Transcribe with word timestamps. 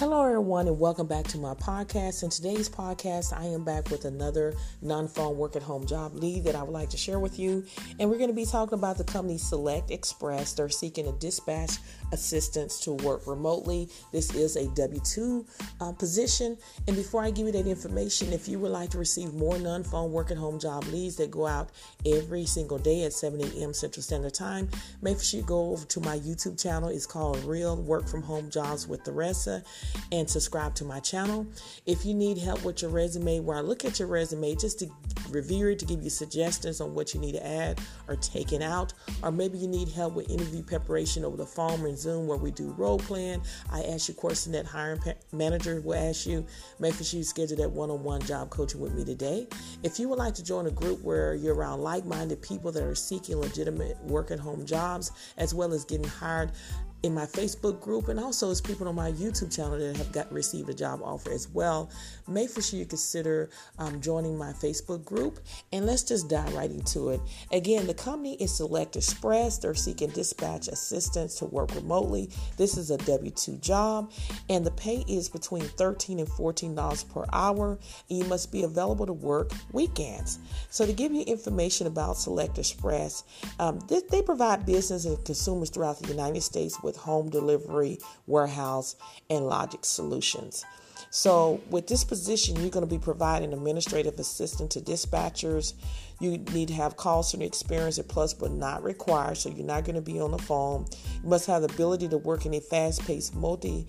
Hello, 0.00 0.24
everyone, 0.24 0.66
and 0.66 0.80
welcome 0.80 1.06
back 1.06 1.26
to 1.26 1.36
my 1.36 1.52
podcast. 1.52 2.22
In 2.22 2.30
today's 2.30 2.70
podcast, 2.70 3.38
I 3.38 3.44
am 3.44 3.64
back 3.64 3.90
with 3.90 4.06
another 4.06 4.54
non 4.80 5.06
phone 5.06 5.36
work 5.36 5.56
at 5.56 5.62
home 5.62 5.84
job 5.86 6.14
lead 6.14 6.44
that 6.44 6.54
I 6.54 6.62
would 6.62 6.72
like 6.72 6.88
to 6.88 6.96
share 6.96 7.18
with 7.18 7.38
you. 7.38 7.66
And 7.98 8.08
we're 8.08 8.16
going 8.16 8.30
to 8.30 8.34
be 8.34 8.46
talking 8.46 8.78
about 8.78 8.96
the 8.96 9.04
company 9.04 9.36
Select 9.36 9.90
Express. 9.90 10.54
They're 10.54 10.70
seeking 10.70 11.06
a 11.06 11.12
dispatch 11.12 11.72
assistance 12.12 12.80
to 12.80 12.92
work 12.92 13.26
remotely. 13.26 13.90
This 14.10 14.34
is 14.34 14.56
a 14.56 14.68
W 14.68 15.00
2 15.00 15.46
uh, 15.82 15.92
position. 15.92 16.56
And 16.88 16.96
before 16.96 17.22
I 17.22 17.30
give 17.30 17.44
you 17.44 17.52
that 17.52 17.66
information, 17.66 18.32
if 18.32 18.48
you 18.48 18.58
would 18.58 18.72
like 18.72 18.88
to 18.92 18.98
receive 18.98 19.34
more 19.34 19.58
non 19.58 19.84
phone 19.84 20.12
work 20.12 20.30
at 20.30 20.38
home 20.38 20.58
job 20.58 20.84
leads 20.84 21.16
that 21.16 21.30
go 21.30 21.46
out 21.46 21.72
every 22.06 22.46
single 22.46 22.78
day 22.78 23.04
at 23.04 23.12
7 23.12 23.38
a.m. 23.38 23.74
Central 23.74 24.02
Standard 24.02 24.32
Time, 24.32 24.66
make 25.02 25.20
sure 25.20 25.40
you 25.40 25.44
go 25.44 25.72
over 25.72 25.84
to 25.84 26.00
my 26.00 26.18
YouTube 26.20 26.58
channel. 26.58 26.88
It's 26.88 27.04
called 27.04 27.44
Real 27.44 27.76
Work 27.76 28.08
from 28.08 28.22
Home 28.22 28.48
Jobs 28.48 28.88
with 28.88 29.04
Theresa 29.04 29.62
and 30.12 30.28
subscribe 30.28 30.74
to 30.76 30.84
my 30.84 31.00
channel. 31.00 31.46
If 31.86 32.04
you 32.04 32.14
need 32.14 32.38
help 32.38 32.64
with 32.64 32.82
your 32.82 32.90
resume, 32.90 33.40
where 33.40 33.56
I 33.56 33.60
look 33.60 33.84
at 33.84 33.98
your 33.98 34.08
resume 34.08 34.54
just 34.54 34.78
to 34.80 34.88
review 35.30 35.68
it, 35.68 35.78
to 35.78 35.84
give 35.84 36.02
you 36.02 36.10
suggestions 36.10 36.80
on 36.80 36.94
what 36.94 37.14
you 37.14 37.20
need 37.20 37.32
to 37.32 37.46
add 37.46 37.80
or 38.08 38.16
taking 38.16 38.62
out, 38.62 38.92
or 39.22 39.30
maybe 39.30 39.58
you 39.58 39.68
need 39.68 39.88
help 39.88 40.14
with 40.14 40.30
interview 40.30 40.62
preparation 40.62 41.24
over 41.24 41.36
the 41.36 41.46
phone 41.46 41.80
or 41.80 41.94
Zoom 41.94 42.26
where 42.26 42.38
we 42.38 42.50
do 42.50 42.74
role 42.76 42.98
playing, 42.98 43.42
I 43.70 43.82
ask 43.82 44.08
you 44.08 44.14
questions 44.14 44.54
that 44.54 44.66
hiring 44.66 45.00
manager 45.32 45.80
will 45.80 45.94
ask 45.94 46.26
you. 46.26 46.46
Make 46.78 46.94
sure 46.94 47.18
you 47.18 47.24
schedule 47.24 47.56
that 47.58 47.70
one-on-one 47.70 48.22
job 48.22 48.50
coaching 48.50 48.80
with 48.80 48.94
me 48.94 49.04
today. 49.04 49.46
If 49.82 49.98
you 49.98 50.08
would 50.08 50.18
like 50.18 50.34
to 50.34 50.44
join 50.44 50.66
a 50.66 50.70
group 50.70 51.02
where 51.02 51.34
you're 51.34 51.54
around 51.54 51.80
like-minded 51.80 52.42
people 52.42 52.72
that 52.72 52.82
are 52.82 52.94
seeking 52.94 53.36
legitimate 53.36 54.00
work 54.04 54.30
at 54.30 54.38
home 54.38 54.66
jobs 54.66 55.12
as 55.36 55.54
well 55.54 55.72
as 55.72 55.84
getting 55.84 56.06
hired 56.06 56.52
in 57.02 57.14
my 57.14 57.24
Facebook 57.24 57.80
group 57.80 58.08
and 58.08 58.20
also 58.20 58.50
as 58.50 58.60
people 58.60 58.86
on 58.88 58.94
my 58.94 59.10
YouTube 59.12 59.54
channel 59.54 59.78
that 59.78 59.96
have 59.96 60.12
got 60.12 60.30
received 60.32 60.68
a 60.68 60.74
job 60.74 61.00
offer 61.02 61.32
as 61.32 61.48
well. 61.48 61.90
Make 62.28 62.50
sure 62.50 62.78
you 62.78 62.84
consider 62.84 63.50
um, 63.78 64.00
joining 64.00 64.36
my 64.36 64.52
Facebook 64.52 65.04
group 65.04 65.40
and 65.72 65.86
let's 65.86 66.02
just 66.02 66.28
dive 66.28 66.52
right 66.54 66.70
into 66.70 67.10
it. 67.10 67.20
Again, 67.52 67.86
the 67.86 67.94
company 67.94 68.34
is 68.34 68.54
Select 68.54 68.96
Express. 68.96 69.58
They're 69.58 69.74
seeking 69.74 70.10
dispatch 70.10 70.68
assistance 70.68 71.36
to 71.36 71.46
work 71.46 71.74
remotely. 71.74 72.30
This 72.56 72.76
is 72.76 72.90
a 72.90 72.98
W 72.98 73.30
2 73.30 73.56
job 73.56 74.12
and 74.48 74.64
the 74.64 74.70
pay 74.72 75.04
is 75.08 75.28
between 75.28 75.62
13 75.62 76.18
and 76.18 76.28
$14 76.28 77.12
per 77.12 77.24
hour. 77.32 77.78
You 78.08 78.24
must 78.24 78.52
be 78.52 78.64
available 78.64 79.06
to 79.06 79.12
work 79.12 79.52
weekends. 79.72 80.38
So, 80.68 80.86
to 80.86 80.92
give 80.92 81.12
you 81.12 81.22
information 81.22 81.86
about 81.86 82.16
Select 82.16 82.58
Express, 82.58 83.24
um, 83.58 83.80
they, 83.88 84.02
they 84.10 84.22
provide 84.22 84.66
business 84.66 85.04
and 85.04 85.22
consumers 85.24 85.70
throughout 85.70 85.98
the 86.00 86.08
United 86.08 86.42
States 86.42 86.82
with 86.82 86.89
with 86.90 86.96
home 86.96 87.30
delivery, 87.30 88.00
warehouse, 88.26 88.96
and 89.30 89.46
logic 89.46 89.84
solutions. 89.84 90.64
So, 91.12 91.60
with 91.68 91.88
this 91.88 92.04
position, 92.04 92.54
you're 92.56 92.70
going 92.70 92.88
to 92.88 92.94
be 92.94 93.00
providing 93.00 93.52
administrative 93.52 94.16
assistance 94.20 94.74
to 94.74 94.80
dispatchers. 94.80 95.74
You 96.20 96.38
need 96.38 96.68
to 96.68 96.74
have 96.74 96.96
call 96.96 97.24
center 97.24 97.44
experience 97.44 97.98
at 97.98 98.06
plus, 98.06 98.32
but 98.32 98.52
not 98.52 98.84
required. 98.84 99.36
So, 99.36 99.48
you're 99.50 99.66
not 99.66 99.84
going 99.84 99.96
to 99.96 100.02
be 100.02 100.20
on 100.20 100.30
the 100.30 100.38
phone. 100.38 100.86
You 101.20 101.28
must 101.28 101.46
have 101.46 101.62
the 101.62 101.74
ability 101.74 102.08
to 102.10 102.18
work 102.18 102.46
in 102.46 102.54
a 102.54 102.60
fast 102.60 103.04
paced, 103.06 103.34
multi 103.34 103.88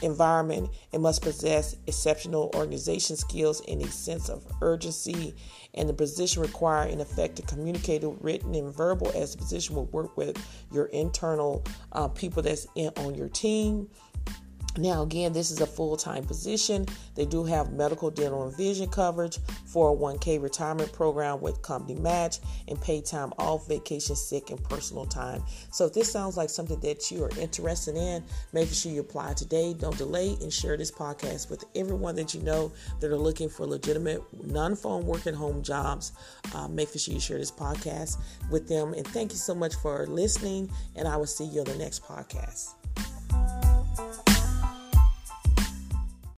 environment 0.00 0.70
and 0.94 1.02
must 1.02 1.20
possess 1.20 1.76
exceptional 1.86 2.50
organization 2.54 3.14
skills 3.14 3.60
and 3.68 3.82
a 3.82 3.88
sense 3.88 4.30
of 4.30 4.42
urgency. 4.62 5.34
And 5.74 5.86
the 5.86 5.92
position 5.92 6.40
require 6.40 6.88
in 6.88 7.02
effect 7.02 7.36
to 7.36 7.42
communicate 7.42 8.02
written 8.20 8.54
and 8.54 8.74
verbal 8.74 9.12
as 9.14 9.32
the 9.32 9.38
position 9.38 9.74
will 9.74 9.86
work 9.86 10.16
with 10.16 10.42
your 10.72 10.86
internal 10.86 11.62
uh, 11.92 12.08
people 12.08 12.42
that's 12.42 12.66
in, 12.74 12.90
on 12.96 13.14
your 13.14 13.28
team 13.28 13.90
now, 14.78 15.02
again, 15.02 15.32
this 15.32 15.50
is 15.50 15.60
a 15.60 15.66
full 15.66 15.96
time 15.96 16.24
position. 16.24 16.86
They 17.14 17.26
do 17.26 17.44
have 17.44 17.72
medical, 17.72 18.10
dental, 18.10 18.44
and 18.44 18.56
vision 18.56 18.88
coverage, 18.88 19.38
401k 19.70 20.42
retirement 20.42 20.92
program 20.92 21.40
with 21.42 21.60
company 21.60 21.98
match, 22.00 22.38
and 22.68 22.80
paid 22.80 23.04
time 23.04 23.32
off, 23.38 23.68
vacation, 23.68 24.16
sick, 24.16 24.50
and 24.50 24.62
personal 24.64 25.04
time. 25.04 25.42
So, 25.70 25.86
if 25.86 25.92
this 25.92 26.10
sounds 26.10 26.38
like 26.38 26.48
something 26.48 26.80
that 26.80 27.10
you 27.10 27.22
are 27.22 27.30
interested 27.38 27.96
in, 27.96 28.24
make 28.54 28.70
sure 28.70 28.90
you 28.90 29.00
apply 29.02 29.34
today. 29.34 29.74
Don't 29.74 29.96
delay 29.98 30.36
and 30.40 30.50
share 30.50 30.78
this 30.78 30.90
podcast 30.90 31.50
with 31.50 31.64
everyone 31.74 32.16
that 32.16 32.32
you 32.32 32.40
know 32.40 32.72
that 33.00 33.10
are 33.10 33.18
looking 33.18 33.50
for 33.50 33.66
legitimate 33.66 34.22
non 34.46 34.74
phone 34.74 35.04
work 35.04 35.26
at 35.26 35.34
home 35.34 35.62
jobs. 35.62 36.12
Uh, 36.54 36.68
make 36.68 36.88
sure 36.98 37.12
you 37.12 37.20
share 37.20 37.38
this 37.38 37.52
podcast 37.52 38.16
with 38.50 38.68
them. 38.68 38.94
And 38.94 39.06
thank 39.08 39.32
you 39.32 39.38
so 39.38 39.54
much 39.54 39.74
for 39.76 40.06
listening, 40.06 40.70
and 40.96 41.06
I 41.06 41.18
will 41.18 41.26
see 41.26 41.44
you 41.44 41.60
on 41.60 41.66
the 41.66 41.76
next 41.76 42.02
podcast. 42.02 42.74